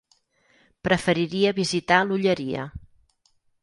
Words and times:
Preferiria 0.87 1.53
visitar 1.61 2.03
l'Olleria. 2.09 2.69